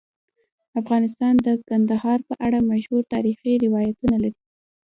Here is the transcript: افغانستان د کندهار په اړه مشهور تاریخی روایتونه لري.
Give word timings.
افغانستان 0.81 1.33
د 1.45 1.47
کندهار 1.67 2.19
په 2.27 2.33
اړه 2.45 2.59
مشهور 2.71 3.03
تاریخی 3.13 3.51
روایتونه 3.65 4.15
لري. 4.23 4.39